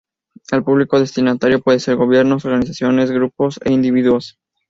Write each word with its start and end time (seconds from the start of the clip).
El 0.51 0.63
público 0.63 0.99
destinatario 0.99 1.61
puede 1.61 1.79
ser 1.79 1.95
gobiernos, 1.95 2.43
organizaciones, 2.45 3.11
grupos 3.11 3.59
e 3.63 3.71
individuos. 3.71 4.39